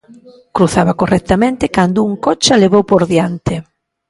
Cruzaba 0.55 0.95
correctamente 1.01 1.71
cando 1.77 1.99
un 2.09 2.13
coche 2.25 2.49
a 2.53 2.59
levou 2.63 2.83
por 2.91 3.01
diante. 3.11 3.55